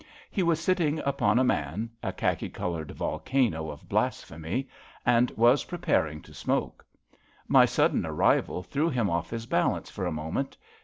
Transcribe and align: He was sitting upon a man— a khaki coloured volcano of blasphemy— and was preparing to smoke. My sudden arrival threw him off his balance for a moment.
He 0.31 0.41
was 0.41 0.59
sitting 0.59 0.97
upon 1.05 1.37
a 1.37 1.43
man— 1.43 1.91
a 2.01 2.11
khaki 2.11 2.49
coloured 2.49 2.89
volcano 2.89 3.69
of 3.69 3.87
blasphemy— 3.87 4.67
and 5.15 5.29
was 5.37 5.65
preparing 5.65 6.23
to 6.23 6.33
smoke. 6.33 6.83
My 7.47 7.65
sudden 7.65 8.03
arrival 8.03 8.63
threw 8.63 8.89
him 8.89 9.11
off 9.11 9.29
his 9.29 9.45
balance 9.45 9.91
for 9.91 10.07
a 10.07 10.11
moment. 10.11 10.57